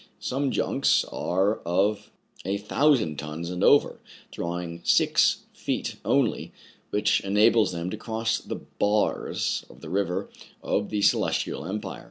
[0.19, 2.09] Some junks are of
[2.43, 3.99] a thousand tons and over,
[4.31, 6.51] drawing six feet only,
[6.89, 10.33] which enables them to cross the bars of the rivers
[10.63, 11.99] of the Celestial Empire.